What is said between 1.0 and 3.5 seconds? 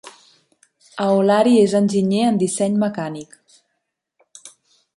Aolari és enginyer en disseny mecànic.